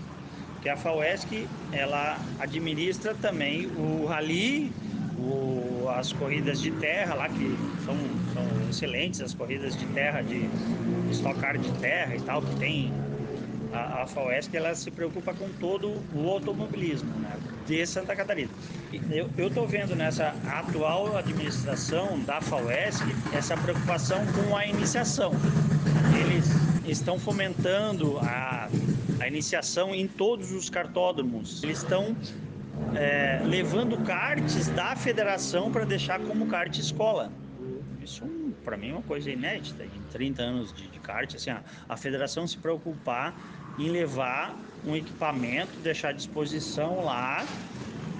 que 0.62 0.68
a 0.68 0.76
FAUESC 0.76 1.46
ela 1.72 2.18
administra 2.38 3.14
também 3.14 3.66
o 3.66 4.06
rally, 4.06 4.72
o, 5.18 5.88
as 5.88 6.12
corridas 6.12 6.60
de 6.60 6.70
terra 6.72 7.14
lá 7.14 7.28
que 7.28 7.56
são, 7.84 7.96
são 8.32 8.68
excelentes, 8.68 9.20
as 9.20 9.34
corridas 9.34 9.76
de 9.76 9.86
terra 9.86 10.22
de 10.22 10.48
estocar 11.10 11.58
de 11.58 11.70
terra 11.78 12.16
e 12.16 12.20
tal 12.20 12.42
que 12.42 12.56
tem 12.56 12.92
a, 13.72 14.02
a 14.02 14.06
FAUESC 14.06 14.54
ela 14.56 14.74
se 14.74 14.90
preocupa 14.90 15.34
com 15.34 15.48
todo 15.60 15.92
o 16.14 16.28
automobilismo 16.30 17.10
né, 17.18 17.36
de 17.66 17.86
Santa 17.86 18.16
Catarina. 18.16 18.50
Eu 19.36 19.48
estou 19.48 19.66
vendo 19.66 19.94
nessa 19.94 20.34
atual 20.46 21.16
administração 21.16 22.18
da 22.20 22.40
FAUESC 22.40 23.04
essa 23.34 23.56
preocupação 23.56 24.18
com 24.26 24.56
a 24.56 24.66
iniciação. 24.66 25.32
Estão 26.96 27.18
fomentando 27.18 28.18
a, 28.18 28.68
a 29.20 29.28
iniciação 29.28 29.94
em 29.94 30.08
todos 30.08 30.50
os 30.50 30.68
cartódromos. 30.70 31.62
Eles 31.62 31.78
estão 31.78 32.16
é, 32.94 33.40
levando 33.44 33.96
karts 34.04 34.68
da 34.68 34.96
federação 34.96 35.70
para 35.70 35.84
deixar 35.84 36.18
como 36.20 36.46
kart 36.46 36.76
escola. 36.76 37.30
Isso 38.02 38.24
para 38.64 38.76
mim 38.76 38.90
é 38.90 38.92
uma 38.94 39.02
coisa 39.02 39.30
inédita 39.30 39.84
em 39.84 40.02
30 40.10 40.42
anos 40.42 40.72
de, 40.72 40.88
de 40.88 40.98
kart, 40.98 41.32
assim, 41.34 41.50
a, 41.50 41.62
a 41.88 41.96
federação 41.96 42.46
se 42.46 42.56
preocupar 42.56 43.32
em 43.78 43.90
levar 43.90 44.56
um 44.84 44.96
equipamento, 44.96 45.78
deixar 45.80 46.08
à 46.08 46.12
disposição 46.12 47.04
lá 47.04 47.46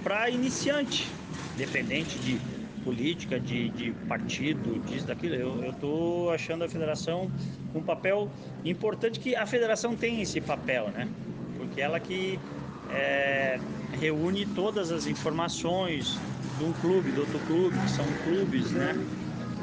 para 0.04 0.30
iniciante, 0.30 1.10
dependente 1.56 2.18
de 2.18 2.38
política, 2.86 3.40
de, 3.40 3.68
de 3.70 3.90
partido, 4.06 4.78
disso, 4.86 5.08
daquilo. 5.08 5.34
Eu 5.34 5.70
estou 5.70 6.30
achando 6.30 6.62
a 6.62 6.68
federação 6.68 7.28
um 7.74 7.82
papel 7.82 8.30
importante, 8.64 9.18
que 9.18 9.34
a 9.34 9.44
federação 9.44 9.96
tem 9.96 10.22
esse 10.22 10.40
papel, 10.40 10.88
né? 10.90 11.08
Porque 11.58 11.80
ela 11.80 11.98
que 11.98 12.38
é, 12.92 13.58
reúne 13.98 14.46
todas 14.46 14.92
as 14.92 15.08
informações 15.08 16.16
de 16.58 16.64
um 16.64 16.72
clube, 16.74 17.10
do 17.10 17.22
outro 17.22 17.40
clube, 17.40 17.76
que 17.76 17.90
são 17.90 18.06
clubes, 18.22 18.70
né? 18.70 18.94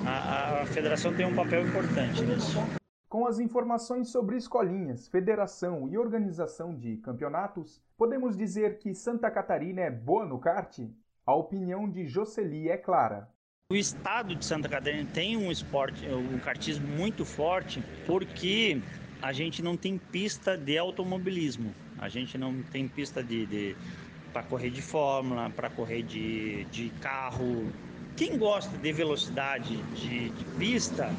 A, 0.06 0.63
a, 0.63 0.65
federação 0.65 1.13
tem 1.13 1.25
um 1.25 1.34
papel 1.34 1.65
importante 1.65 2.22
nisso. 2.24 2.60
Com 3.08 3.25
as 3.25 3.39
informações 3.39 4.10
sobre 4.10 4.36
escolinhas, 4.36 5.08
federação 5.08 5.88
e 5.88 5.98
organização 5.98 6.75
de 6.75 6.98
campeonatos, 6.98 7.82
podemos 7.98 8.36
dizer 8.36 8.80
que 8.80 8.94
Santa 8.94 9.32
Catarina 9.32 9.80
é 9.80 9.89
boa 9.89 10.25
no 10.25 10.39
kart? 10.39 10.77
A 11.25 11.34
opinião 11.34 11.89
de 11.89 12.06
Jocely 12.06 12.70
é 12.70 12.77
clara. 12.77 13.30
O 13.72 13.75
estado 13.75 14.36
de 14.36 14.44
Santa 14.44 14.68
Catarina 14.68 15.10
tem 15.13 15.38
um 15.38 15.51
esporte, 15.51 16.06
um 16.08 16.38
kartismo 16.39 16.86
muito 16.86 17.24
forte, 17.24 17.82
porque 18.06 18.82
a 19.22 19.32
gente 19.32 19.62
não 19.62 19.77
tem 19.77 19.98
pista 19.98 20.58
de 20.58 20.77
automobilismo. 20.77 21.74
A 21.98 22.10
gente 22.10 22.38
não 22.38 22.62
tem 22.63 22.88
pista 22.88 23.24
de, 23.24 23.46
de 23.46 23.75
para 24.34 24.44
correr 24.44 24.70
de 24.70 24.82
fórmula, 24.82 25.50
para 25.50 25.70
correr 25.70 26.03
de, 26.03 26.65
de 26.65 26.89
carro. 27.01 27.72
Quem 28.18 28.38
gosta 28.38 28.77
de 28.77 28.92
velocidade 28.92 29.77
de, 29.94 30.30
de 30.30 30.46
pista 30.58 31.10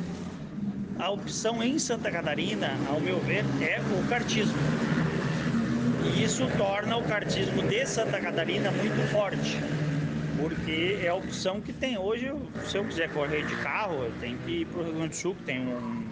a 0.98 1.10
opção 1.10 1.62
em 1.62 1.78
Santa 1.78 2.10
Catarina, 2.10 2.76
ao 2.88 3.00
meu 3.00 3.18
ver, 3.20 3.44
é 3.60 3.80
o 3.80 4.08
kartismo. 4.08 4.54
E 6.04 6.22
isso 6.22 6.46
torna 6.56 6.96
o 6.96 7.02
kartismo 7.02 7.62
de 7.62 7.84
Santa 7.86 8.20
Catarina 8.20 8.70
muito 8.70 9.10
forte, 9.10 9.58
porque 10.44 10.98
é 11.02 11.08
a 11.08 11.14
opção 11.14 11.58
que 11.58 11.72
tem 11.72 11.96
hoje. 11.96 12.30
Se 12.66 12.76
eu 12.76 12.84
quiser 12.84 13.10
correr 13.14 13.46
de 13.46 13.56
carro, 13.62 13.94
eu 13.94 14.12
tenho 14.20 14.36
que 14.40 14.60
ir 14.60 14.66
para 14.66 14.80
o 14.80 14.84
Rio 14.84 14.92
Grande 14.92 15.08
do 15.08 15.16
Sul, 15.16 15.34
que 15.34 15.44
tem 15.44 15.66
um 15.66 16.04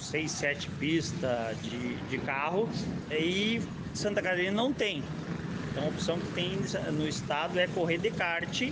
6, 0.00 0.30
7 0.30 0.70
pistas 0.80 1.62
de, 1.62 1.94
de 1.94 2.18
carro, 2.18 2.68
e 3.08 3.62
Santa 3.94 4.20
Catarina 4.20 4.50
não 4.50 4.72
tem. 4.72 5.00
Então 5.70 5.84
a 5.84 5.88
opção 5.88 6.18
que 6.18 6.26
tem 6.32 6.58
no 6.92 7.06
estado 7.06 7.56
é 7.60 7.68
correr 7.68 7.98
de 7.98 8.10
kart 8.10 8.68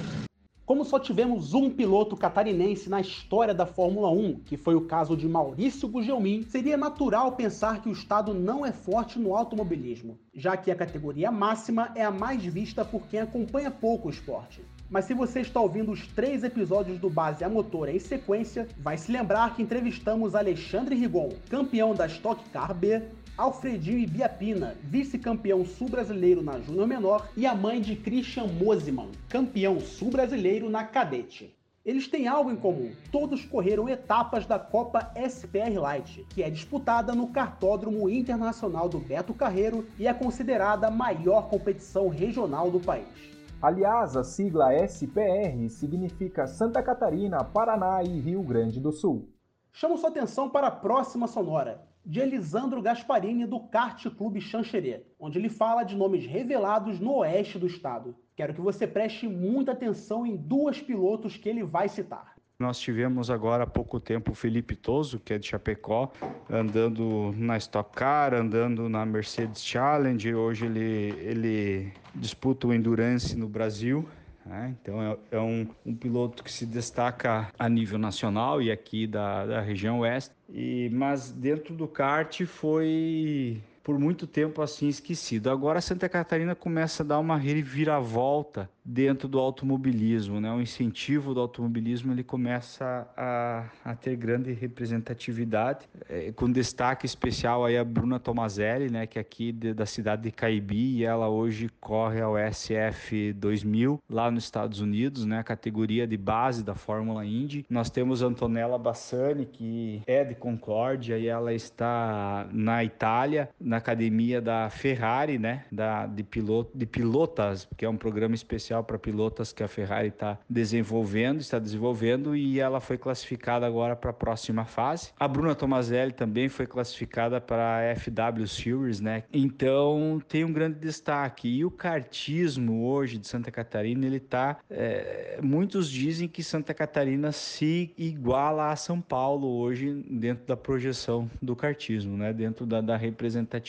como 0.66 0.84
só 0.84 0.98
tivemos 0.98 1.54
um 1.54 1.70
piloto 1.70 2.16
catarinense 2.16 2.90
na 2.90 3.00
história 3.00 3.54
da 3.54 3.64
Fórmula 3.64 4.10
1, 4.10 4.40
que 4.40 4.56
foi 4.56 4.74
o 4.74 4.80
caso 4.80 5.16
de 5.16 5.28
Maurício 5.28 5.88
Gugelmin, 5.88 6.42
seria 6.42 6.76
natural 6.76 7.36
pensar 7.36 7.80
que 7.80 7.88
o 7.88 7.92
estado 7.92 8.34
não 8.34 8.66
é 8.66 8.72
forte 8.72 9.16
no 9.16 9.36
automobilismo, 9.36 10.18
já 10.34 10.56
que 10.56 10.72
a 10.72 10.74
categoria 10.74 11.30
máxima 11.30 11.92
é 11.94 12.04
a 12.04 12.10
mais 12.10 12.44
vista 12.44 12.84
por 12.84 13.06
quem 13.06 13.20
acompanha 13.20 13.70
pouco 13.70 14.08
o 14.08 14.10
esporte. 14.10 14.60
Mas 14.88 15.04
se 15.06 15.14
você 15.14 15.40
está 15.40 15.60
ouvindo 15.60 15.90
os 15.90 16.06
três 16.06 16.44
episódios 16.44 16.98
do 16.98 17.10
Base 17.10 17.42
a 17.42 17.48
Motor 17.48 17.88
em 17.88 17.98
sequência, 17.98 18.68
vai 18.78 18.96
se 18.96 19.10
lembrar 19.10 19.54
que 19.54 19.62
entrevistamos 19.62 20.34
Alexandre 20.34 20.94
Rigon, 20.94 21.30
campeão 21.50 21.92
da 21.92 22.06
Stock 22.06 22.48
Car 22.50 22.72
B, 22.72 23.02
Alfredinho 23.36 23.98
Ibiapina, 23.98 24.76
vice-campeão 24.84 25.64
sul-brasileiro 25.64 26.40
na 26.40 26.60
Júnior 26.60 26.86
Menor, 26.86 27.28
e 27.36 27.46
a 27.46 27.54
mãe 27.54 27.80
de 27.80 27.96
Christian 27.96 28.46
Mosiman, 28.46 29.10
campeão 29.28 29.80
sul-brasileiro 29.80 30.70
na 30.70 30.84
Cadete. 30.84 31.52
Eles 31.84 32.06
têm 32.06 32.28
algo 32.28 32.50
em 32.50 32.56
comum. 32.56 32.92
Todos 33.12 33.44
correram 33.44 33.88
etapas 33.88 34.46
da 34.46 34.58
Copa 34.58 35.12
SPR 35.16 35.78
Light, 35.80 36.24
que 36.30 36.42
é 36.42 36.50
disputada 36.50 37.14
no 37.14 37.28
Cartódromo 37.28 38.08
Internacional 38.08 38.88
do 38.88 38.98
Beto 38.98 39.34
Carreiro 39.34 39.86
e 39.98 40.06
é 40.06 40.14
considerada 40.14 40.86
a 40.86 40.90
maior 40.90 41.48
competição 41.48 42.08
regional 42.08 42.70
do 42.70 42.80
país. 42.80 43.35
Aliás, 43.60 44.14
a 44.14 44.22
sigla 44.22 44.74
SPR 44.86 45.70
significa 45.70 46.46
Santa 46.46 46.82
Catarina, 46.82 47.42
Paraná 47.42 48.02
e 48.02 48.20
Rio 48.20 48.42
Grande 48.42 48.78
do 48.78 48.92
Sul. 48.92 49.30
Chamo 49.72 49.96
sua 49.96 50.10
atenção 50.10 50.50
para 50.50 50.66
a 50.66 50.70
próxima 50.70 51.26
sonora, 51.26 51.82
de 52.04 52.20
Elisandro 52.20 52.82
Gasparini 52.82 53.46
do 53.46 53.58
Kart 53.60 54.06
Clube 54.10 54.42
Xanxerê, 54.42 55.06
onde 55.18 55.38
ele 55.38 55.48
fala 55.48 55.84
de 55.84 55.96
nomes 55.96 56.26
revelados 56.26 57.00
no 57.00 57.16
oeste 57.16 57.58
do 57.58 57.66
estado. 57.66 58.14
Quero 58.36 58.52
que 58.52 58.60
você 58.60 58.86
preste 58.86 59.26
muita 59.26 59.72
atenção 59.72 60.26
em 60.26 60.36
duas 60.36 60.78
pilotos 60.82 61.38
que 61.38 61.48
ele 61.48 61.64
vai 61.64 61.88
citar. 61.88 62.35
Nós 62.58 62.80
tivemos 62.80 63.30
agora 63.30 63.64
há 63.64 63.66
pouco 63.66 64.00
tempo 64.00 64.32
o 64.32 64.34
Felipe 64.34 64.74
Toso, 64.74 65.20
que 65.20 65.34
é 65.34 65.38
de 65.38 65.46
Chapecó, 65.46 66.10
andando 66.48 67.34
na 67.36 67.58
Stock 67.58 67.94
Car, 67.94 68.32
andando 68.32 68.88
na 68.88 69.04
Mercedes 69.04 69.62
Challenge. 69.62 70.34
Hoje 70.34 70.64
ele, 70.64 71.14
ele 71.20 71.92
disputa 72.14 72.66
o 72.66 72.72
Endurance 72.72 73.36
no 73.36 73.46
Brasil. 73.46 74.08
Né? 74.46 74.74
Então 74.80 75.02
é, 75.02 75.18
é 75.32 75.38
um, 75.38 75.68
um, 75.84 75.94
piloto 75.94 76.42
que 76.42 76.50
se 76.50 76.64
destaca 76.64 77.52
a 77.58 77.68
nível 77.68 77.98
nacional 77.98 78.62
e 78.62 78.70
aqui 78.70 79.06
da, 79.06 79.44
da 79.44 79.60
região 79.60 80.00
oeste. 80.00 80.34
E, 80.48 80.88
mas 80.94 81.30
dentro 81.30 81.74
do 81.74 81.86
kart 81.86 82.42
foi 82.46 83.60
por 83.86 84.00
muito 84.00 84.26
tempo 84.26 84.62
assim 84.62 84.88
esquecido. 84.88 85.48
Agora 85.48 85.80
Santa 85.80 86.08
Catarina 86.08 86.56
começa 86.56 87.04
a 87.04 87.06
dar 87.06 87.20
uma 87.20 87.36
reviravolta 87.36 88.68
dentro 88.84 89.28
do 89.28 89.38
automobilismo, 89.38 90.40
né? 90.40 90.52
O 90.52 90.60
incentivo 90.60 91.32
do 91.32 91.40
automobilismo 91.40 92.12
ele 92.12 92.22
começa 92.24 93.06
a, 93.16 93.64
a 93.84 93.94
ter 93.94 94.16
grande 94.16 94.52
representatividade, 94.52 95.88
é, 96.08 96.32
com 96.32 96.50
destaque 96.50 97.04
especial 97.06 97.64
aí 97.64 97.76
a 97.76 97.84
Bruna 97.84 98.18
Tomazelli, 98.18 98.90
né? 98.90 99.06
Que 99.06 99.18
é 99.18 99.20
aqui 99.20 99.52
de, 99.52 99.72
da 99.72 99.86
cidade 99.86 100.22
de 100.22 100.32
Caibi 100.32 100.98
e 100.98 101.04
ela 101.04 101.28
hoje 101.28 101.68
corre 101.80 102.20
ao 102.20 102.34
SF 102.36 103.32
2000 103.34 104.00
lá 104.08 104.30
nos 104.30 104.44
Estados 104.44 104.80
Unidos, 104.80 105.24
né? 105.24 105.38
A 105.38 105.44
categoria 105.44 106.06
de 106.06 106.16
base 106.16 106.64
da 106.64 106.74
Fórmula 106.74 107.24
Indy. 107.24 107.64
Nós 107.70 107.88
temos 107.88 108.22
Antonella 108.22 108.78
Bassani 108.78 109.46
que 109.46 110.02
é 110.06 110.24
de 110.24 110.34
Concórdia 110.34 111.18
e 111.18 111.26
ela 111.26 111.52
está 111.52 112.48
na 112.52 112.84
Itália 112.84 113.48
na 113.60 113.75
academia 113.76 114.40
da 114.40 114.68
Ferrari, 114.70 115.38
né? 115.38 115.64
Da 115.70 116.06
de 116.06 116.22
piloto 116.22 116.70
de 116.74 116.86
pilotas, 116.86 117.68
que 117.76 117.84
é 117.84 117.88
um 117.88 117.96
programa 117.96 118.34
especial 118.34 118.82
para 118.84 118.98
pilotas 118.98 119.52
que 119.52 119.62
a 119.62 119.68
Ferrari 119.68 120.08
está 120.08 120.38
desenvolvendo, 120.48 121.40
está 121.40 121.58
desenvolvendo 121.58 122.36
e 122.36 122.60
ela 122.60 122.80
foi 122.80 122.98
classificada 122.98 123.66
agora 123.66 123.96
para 123.96 124.10
a 124.10 124.14
próxima 124.14 124.64
fase. 124.64 125.10
A 125.18 125.28
Bruna 125.28 125.54
Tomazelli 125.54 126.12
também 126.12 126.48
foi 126.48 126.66
classificada 126.66 127.40
para 127.40 127.90
a 127.92 127.96
FW 127.96 128.46
Series, 128.46 129.00
né? 129.00 129.24
Então 129.32 130.20
tem 130.28 130.44
um 130.44 130.52
grande 130.52 130.78
destaque. 130.78 131.48
E 131.48 131.64
o 131.64 131.70
kartismo 131.70 132.86
hoje 132.86 133.18
de 133.18 133.26
Santa 133.26 133.50
Catarina, 133.50 134.06
ele 134.06 134.20
tá. 134.20 134.58
É, 134.70 135.38
muitos 135.42 135.90
dizem 135.90 136.28
que 136.28 136.42
Santa 136.42 136.72
Catarina 136.72 137.32
se 137.32 137.92
iguala 137.96 138.70
a 138.70 138.76
São 138.76 139.00
Paulo 139.00 139.46
hoje 139.58 140.04
dentro 140.08 140.46
da 140.46 140.56
projeção 140.56 141.30
do 141.40 141.54
kartismo, 141.54 142.16
né? 142.16 142.32
Dentro 142.32 142.66
da, 142.66 142.80
da 142.80 142.96
representatividade. 142.96 143.65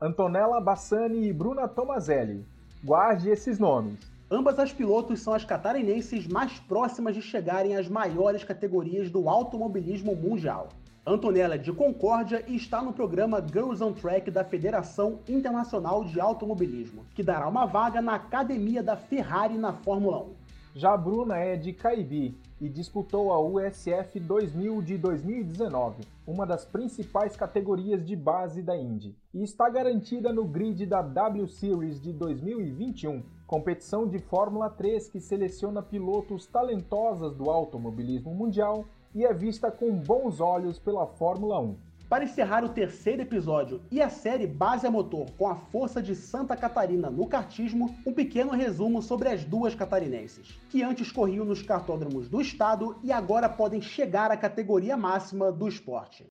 Antonella 0.00 0.60
Bassani 0.60 1.28
e 1.28 1.32
Bruna 1.32 1.66
Tomazelli 1.66 2.44
Guarde 2.84 3.30
esses 3.30 3.58
nomes. 3.58 3.98
Ambas 4.30 4.58
as 4.58 4.72
pilotos 4.72 5.20
são 5.20 5.34
as 5.34 5.44
catarinenses 5.44 6.26
mais 6.26 6.58
próximas 6.60 7.14
de 7.14 7.22
chegarem 7.22 7.74
às 7.76 7.88
maiores 7.88 8.44
categorias 8.44 9.10
do 9.10 9.28
automobilismo 9.28 10.14
mundial. 10.14 10.68
Antonella 11.04 11.54
é 11.54 11.58
de 11.58 11.72
Concórdia 11.72 12.44
e 12.46 12.54
está 12.54 12.82
no 12.82 12.92
programa 12.92 13.44
Girls 13.44 13.82
on 13.82 13.92
Track 13.92 14.30
da 14.30 14.44
Federação 14.44 15.20
Internacional 15.28 16.04
de 16.04 16.20
Automobilismo, 16.20 17.04
que 17.14 17.22
dará 17.22 17.48
uma 17.48 17.66
vaga 17.66 18.02
na 18.02 18.14
academia 18.14 18.82
da 18.82 18.96
Ferrari 18.96 19.56
na 19.56 19.72
Fórmula 19.72 20.18
1. 20.18 20.34
Já 20.74 20.92
a 20.92 20.96
Bruna 20.96 21.38
é 21.38 21.56
de 21.56 21.72
Caibi 21.72 22.36
e 22.60 22.68
disputou 22.68 23.32
a 23.32 23.40
USF 23.40 24.18
2000 24.18 24.82
de 24.82 24.96
2019, 24.96 26.04
uma 26.26 26.46
das 26.46 26.64
principais 26.64 27.36
categorias 27.36 28.04
de 28.04 28.16
base 28.16 28.62
da 28.62 28.76
Indy, 28.76 29.14
e 29.34 29.42
está 29.42 29.68
garantida 29.68 30.32
no 30.32 30.44
grid 30.44 30.86
da 30.86 31.02
W 31.02 31.46
Series 31.46 32.00
de 32.00 32.12
2021, 32.12 33.22
competição 33.46 34.08
de 34.08 34.18
Fórmula 34.18 34.70
3 34.70 35.08
que 35.08 35.20
seleciona 35.20 35.82
pilotos 35.82 36.46
talentosas 36.46 37.34
do 37.34 37.50
automobilismo 37.50 38.34
mundial 38.34 38.84
e 39.14 39.24
é 39.24 39.32
vista 39.32 39.70
com 39.70 39.92
bons 39.92 40.40
olhos 40.40 40.78
pela 40.78 41.06
Fórmula 41.06 41.60
1. 41.60 41.85
Para 42.08 42.22
encerrar 42.22 42.64
o 42.64 42.68
terceiro 42.68 43.22
episódio 43.22 43.82
e 43.90 44.00
a 44.00 44.08
série 44.08 44.46
Base 44.46 44.86
a 44.86 44.90
Motor 44.90 45.28
com 45.32 45.48
a 45.48 45.56
força 45.56 46.00
de 46.00 46.14
Santa 46.14 46.56
Catarina 46.56 47.10
no 47.10 47.26
kartismo, 47.26 47.96
um 48.06 48.12
pequeno 48.12 48.52
resumo 48.52 49.02
sobre 49.02 49.28
as 49.28 49.44
duas 49.44 49.74
catarinenses, 49.74 50.56
que 50.70 50.84
antes 50.84 51.10
corriam 51.10 51.44
nos 51.44 51.62
cartódromos 51.62 52.28
do 52.28 52.40
estado 52.40 52.96
e 53.02 53.10
agora 53.10 53.48
podem 53.48 53.82
chegar 53.82 54.30
à 54.30 54.36
categoria 54.36 54.96
máxima 54.96 55.50
do 55.50 55.66
esporte. 55.66 56.24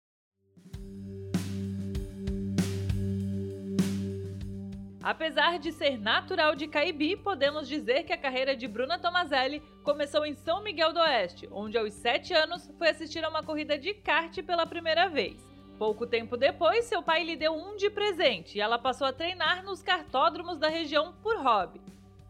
Apesar 5.04 5.60
de 5.60 5.74
ser 5.74 6.00
natural 6.00 6.56
de 6.56 6.68
Caibi, 6.68 7.18
podemos 7.18 7.68
dizer 7.68 8.04
que 8.04 8.14
a 8.14 8.18
carreira 8.18 8.56
de 8.56 8.66
Bruna 8.66 8.98
Tomazelli 8.98 9.62
começou 9.84 10.26
em 10.26 10.36
São 10.36 10.64
Miguel 10.64 10.94
do 10.94 11.00
Oeste, 11.00 11.50
onde 11.52 11.78
aos 11.78 11.94
7 11.94 12.34
anos 12.34 12.72
foi 12.78 12.90
assistir 12.90 13.24
a 13.26 13.30
uma 13.30 13.44
corrida 13.44 13.78
de 13.78 13.94
kart 13.94 14.42
pela 14.42 14.66
primeira 14.66 15.10
vez. 15.10 15.55
Pouco 15.78 16.08
tempo 16.08 16.38
depois, 16.38 16.86
seu 16.86 17.04
pai 17.04 17.24
lhe 17.24 17.36
deu 17.36 17.54
um 17.54 17.76
de 17.76 17.90
presente 17.90 18.58
e 18.58 18.62
ela 18.62 18.80
passou 18.80 19.06
a 19.06 19.14
treinar 19.14 19.64
nos 19.64 19.84
cartódromos 19.84 20.58
da 20.58 20.70
região 20.70 21.14
por 21.22 21.36
hobby. 21.38 21.82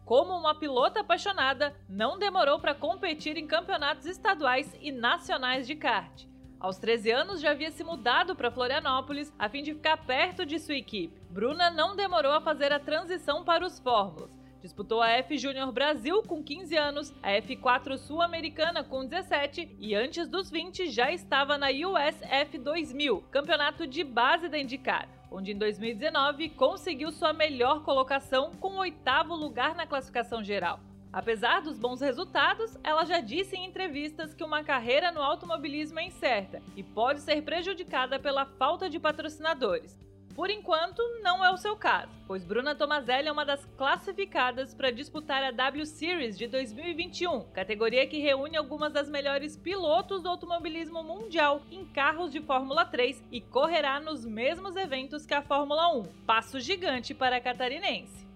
Como 0.04 0.36
uma 0.36 0.54
pilota 0.54 1.00
apaixonada, 1.00 1.74
não 1.88 2.18
demorou 2.18 2.58
para 2.58 2.74
competir 2.74 3.36
em 3.36 3.46
campeonatos 3.46 4.06
estaduais 4.06 4.72
e 4.80 4.90
nacionais 4.90 5.66
de 5.66 5.76
kart. 5.76 6.24
Aos 6.58 6.78
13 6.78 7.10
anos 7.10 7.40
já 7.40 7.52
havia 7.52 7.70
se 7.70 7.84
mudado 7.84 8.34
para 8.34 8.50
Florianópolis 8.50 9.32
a 9.38 9.48
fim 9.48 9.62
de 9.62 9.74
ficar 9.74 9.96
perto 9.98 10.44
de 10.44 10.58
sua 10.58 10.74
equipe. 10.74 11.20
Bruna 11.30 11.70
não 11.70 11.94
demorou 11.94 12.32
a 12.32 12.40
fazer 12.40 12.72
a 12.72 12.80
transição 12.80 13.44
para 13.44 13.64
os 13.64 13.78
Fórmulas. 13.78 14.35
Disputou 14.60 15.02
a 15.02 15.10
F 15.10 15.36
Júnior 15.36 15.70
Brasil 15.70 16.22
com 16.22 16.42
15 16.42 16.76
anos, 16.76 17.14
a 17.22 17.30
F4 17.32 17.96
Sul-Americana 17.98 18.82
com 18.82 19.04
17 19.04 19.76
e 19.78 19.94
antes 19.94 20.28
dos 20.28 20.50
20 20.50 20.90
já 20.90 21.12
estava 21.12 21.58
na 21.58 21.68
USF 21.68 22.58
2000, 22.58 23.22
campeonato 23.30 23.86
de 23.86 24.02
base 24.02 24.48
da 24.48 24.58
IndyCar, 24.58 25.08
onde 25.30 25.52
em 25.52 25.58
2019 25.58 26.48
conseguiu 26.50 27.12
sua 27.12 27.32
melhor 27.32 27.82
colocação 27.82 28.52
com 28.58 28.76
oitavo 28.76 29.34
lugar 29.34 29.74
na 29.74 29.86
classificação 29.86 30.42
geral. 30.42 30.80
Apesar 31.12 31.62
dos 31.62 31.78
bons 31.78 32.00
resultados, 32.00 32.76
ela 32.82 33.04
já 33.04 33.20
disse 33.20 33.56
em 33.56 33.66
entrevistas 33.66 34.34
que 34.34 34.44
uma 34.44 34.64
carreira 34.64 35.10
no 35.12 35.22
automobilismo 35.22 35.98
é 35.98 36.04
incerta 36.04 36.62
e 36.74 36.82
pode 36.82 37.20
ser 37.20 37.42
prejudicada 37.42 38.18
pela 38.18 38.44
falta 38.44 38.90
de 38.90 38.98
patrocinadores. 38.98 40.05
Por 40.36 40.50
enquanto, 40.50 41.00
não 41.22 41.42
é 41.42 41.50
o 41.50 41.56
seu 41.56 41.74
caso, 41.74 42.12
pois 42.26 42.44
Bruna 42.44 42.74
Tomazelli 42.74 43.26
é 43.26 43.32
uma 43.32 43.46
das 43.46 43.64
classificadas 43.78 44.74
para 44.74 44.90
disputar 44.90 45.42
a 45.42 45.50
W 45.50 45.86
Series 45.86 46.36
de 46.36 46.46
2021, 46.46 47.40
categoria 47.54 48.06
que 48.06 48.18
reúne 48.18 48.54
algumas 48.54 48.92
das 48.92 49.08
melhores 49.08 49.56
pilotos 49.56 50.22
do 50.22 50.28
automobilismo 50.28 51.02
mundial 51.02 51.62
em 51.72 51.86
carros 51.86 52.30
de 52.30 52.42
Fórmula 52.42 52.84
3 52.84 53.24
e 53.32 53.40
correrá 53.40 53.98
nos 53.98 54.26
mesmos 54.26 54.76
eventos 54.76 55.24
que 55.24 55.32
a 55.32 55.40
Fórmula 55.40 55.88
1. 55.96 56.04
Passo 56.26 56.60
gigante 56.60 57.14
para 57.14 57.36
a 57.36 57.40
catarinense. 57.40 58.26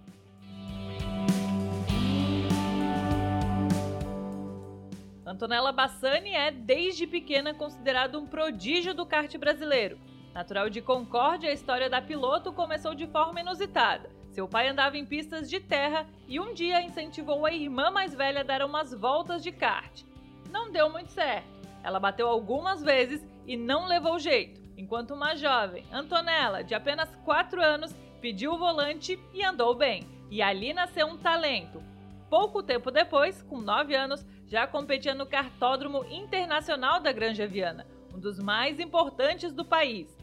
Antonella 5.26 5.70
Bassani 5.70 6.30
é, 6.30 6.50
desde 6.50 7.06
pequena, 7.06 7.52
considerado 7.52 8.18
um 8.18 8.26
prodígio 8.26 8.94
do 8.94 9.04
kart 9.04 9.36
brasileiro. 9.36 9.98
Natural 10.34 10.70
de 10.70 10.80
Concórdia, 10.80 11.50
a 11.50 11.52
história 11.52 11.90
da 11.90 12.00
piloto 12.00 12.52
começou 12.52 12.94
de 12.94 13.06
forma 13.08 13.40
inusitada. 13.40 14.08
Seu 14.30 14.46
pai 14.46 14.68
andava 14.68 14.96
em 14.96 15.04
pistas 15.04 15.50
de 15.50 15.58
terra 15.58 16.06
e 16.28 16.38
um 16.38 16.54
dia 16.54 16.80
incentivou 16.80 17.44
a 17.44 17.52
irmã 17.52 17.90
mais 17.90 18.14
velha 18.14 18.40
a 18.40 18.44
dar 18.44 18.64
umas 18.64 18.94
voltas 18.94 19.42
de 19.42 19.50
kart. 19.50 20.04
Não 20.48 20.70
deu 20.70 20.88
muito 20.88 21.10
certo. 21.10 21.48
Ela 21.82 21.98
bateu 21.98 22.28
algumas 22.28 22.80
vezes 22.80 23.26
e 23.44 23.56
não 23.56 23.88
levou 23.88 24.20
jeito, 24.20 24.60
enquanto 24.76 25.14
uma 25.14 25.34
jovem, 25.34 25.84
Antonella, 25.92 26.62
de 26.62 26.74
apenas 26.76 27.12
4 27.24 27.60
anos, 27.60 27.92
pediu 28.20 28.52
o 28.52 28.58
volante 28.58 29.18
e 29.34 29.44
andou 29.44 29.74
bem. 29.74 30.06
E 30.30 30.40
ali 30.40 30.72
nasceu 30.72 31.08
um 31.08 31.18
talento. 31.18 31.82
Pouco 32.28 32.62
tempo 32.62 32.92
depois, 32.92 33.42
com 33.42 33.60
9 33.60 33.96
anos, 33.96 34.24
já 34.46 34.64
competia 34.64 35.12
no 35.12 35.26
Cartódromo 35.26 36.04
Internacional 36.04 37.00
da 37.00 37.10
Granja 37.10 37.48
Viana, 37.48 37.84
um 38.14 38.20
dos 38.20 38.38
mais 38.38 38.78
importantes 38.78 39.52
do 39.52 39.64
país. 39.64 40.19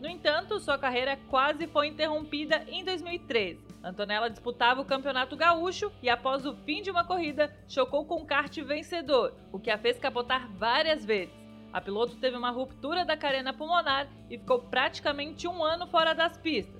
No 0.00 0.08
entanto, 0.08 0.60
sua 0.60 0.78
carreira 0.78 1.18
quase 1.28 1.66
foi 1.66 1.88
interrompida 1.88 2.64
em 2.68 2.84
2013. 2.84 3.66
Antonella 3.82 4.30
disputava 4.30 4.80
o 4.80 4.84
Campeonato 4.84 5.36
Gaúcho 5.36 5.90
e, 6.00 6.08
após 6.08 6.46
o 6.46 6.54
fim 6.54 6.82
de 6.82 6.90
uma 6.90 7.04
corrida, 7.04 7.52
chocou 7.66 8.04
com 8.04 8.22
o 8.22 8.26
kart 8.26 8.56
vencedor, 8.62 9.34
o 9.52 9.58
que 9.58 9.70
a 9.70 9.78
fez 9.78 9.98
capotar 9.98 10.48
várias 10.52 11.04
vezes. 11.04 11.34
A 11.72 11.80
piloto 11.80 12.16
teve 12.16 12.36
uma 12.36 12.50
ruptura 12.50 13.04
da 13.04 13.16
carena 13.16 13.52
pulmonar 13.52 14.08
e 14.30 14.38
ficou 14.38 14.60
praticamente 14.60 15.48
um 15.48 15.64
ano 15.64 15.86
fora 15.88 16.14
das 16.14 16.36
pistas. 16.38 16.77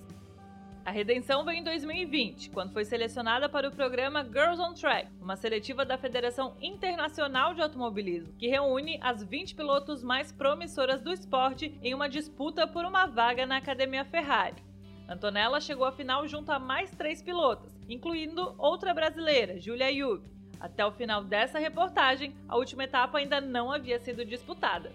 A 0.88 0.90
redenção 0.90 1.44
veio 1.44 1.58
em 1.58 1.62
2020, 1.62 2.48
quando 2.48 2.72
foi 2.72 2.82
selecionada 2.82 3.46
para 3.46 3.68
o 3.68 3.70
programa 3.70 4.24
Girls 4.24 4.58
on 4.58 4.72
Track, 4.72 5.10
uma 5.20 5.36
seletiva 5.36 5.84
da 5.84 5.98
Federação 5.98 6.56
Internacional 6.62 7.52
de 7.52 7.60
Automobilismo, 7.60 8.32
que 8.38 8.48
reúne 8.48 8.98
as 9.02 9.22
20 9.22 9.54
pilotos 9.54 10.02
mais 10.02 10.32
promissoras 10.32 11.02
do 11.02 11.12
esporte 11.12 11.78
em 11.82 11.92
uma 11.92 12.08
disputa 12.08 12.66
por 12.66 12.86
uma 12.86 13.04
vaga 13.04 13.44
na 13.44 13.58
Academia 13.58 14.02
Ferrari. 14.02 14.64
Antonella 15.06 15.60
chegou 15.60 15.84
à 15.84 15.92
final 15.92 16.26
junto 16.26 16.50
a 16.50 16.58
mais 16.58 16.90
três 16.92 17.20
pilotas, 17.20 17.78
incluindo 17.86 18.54
outra 18.56 18.94
brasileira, 18.94 19.60
Julia 19.60 19.90
Yub. 19.90 20.24
Até 20.58 20.86
o 20.86 20.92
final 20.92 21.22
dessa 21.22 21.58
reportagem, 21.58 22.34
a 22.48 22.56
última 22.56 22.84
etapa 22.84 23.18
ainda 23.18 23.42
não 23.42 23.70
havia 23.70 23.98
sido 23.98 24.24
disputada. 24.24 24.90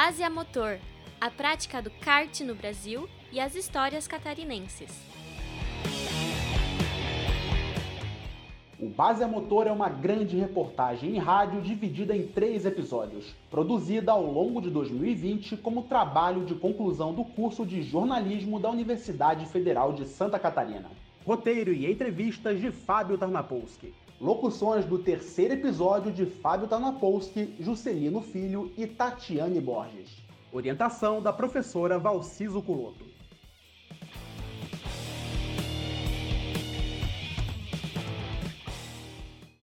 Base 0.00 0.22
a 0.22 0.30
motor, 0.30 0.78
a 1.20 1.28
prática 1.28 1.82
do 1.82 1.90
kart 1.90 2.42
no 2.42 2.54
Brasil 2.54 3.08
e 3.32 3.40
as 3.40 3.56
histórias 3.56 4.06
catarinenses. 4.06 5.02
O 8.78 8.86
Base 8.90 9.24
a 9.24 9.26
Motor 9.26 9.66
é 9.66 9.72
uma 9.72 9.88
grande 9.88 10.36
reportagem 10.36 11.16
em 11.16 11.18
rádio 11.18 11.60
dividida 11.62 12.16
em 12.16 12.28
três 12.28 12.64
episódios, 12.64 13.34
produzida 13.50 14.12
ao 14.12 14.24
longo 14.24 14.60
de 14.60 14.70
2020 14.70 15.56
como 15.56 15.82
trabalho 15.82 16.44
de 16.44 16.54
conclusão 16.54 17.12
do 17.12 17.24
curso 17.24 17.66
de 17.66 17.82
jornalismo 17.82 18.60
da 18.60 18.70
Universidade 18.70 19.46
Federal 19.46 19.92
de 19.92 20.06
Santa 20.06 20.38
Catarina. 20.38 20.88
Roteiro 21.26 21.72
e 21.72 21.90
entrevistas 21.90 22.60
de 22.60 22.70
Fábio 22.70 23.18
Tarnapolsky. 23.18 23.92
Locuções 24.20 24.84
do 24.84 24.98
terceiro 24.98 25.54
episódio 25.54 26.10
de 26.10 26.26
Fábio 26.26 26.66
Tanapolsky, 26.66 27.54
Juscelino 27.60 28.20
Filho 28.20 28.72
e 28.76 28.84
Tatiane 28.84 29.60
Borges. 29.60 30.16
Orientação 30.52 31.22
da 31.22 31.32
professora 31.32 32.00
Valciso 32.00 32.60
Culoto. 32.60 33.07